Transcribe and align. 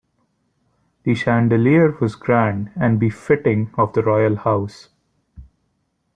The 1.03 1.13
chandelier 1.13 1.91
was 1.99 2.15
grand 2.15 2.71
and 2.75 2.99
befitting 2.99 3.69
of 3.77 3.93
the 3.93 4.01
royal 4.01 4.35
house. 4.35 4.89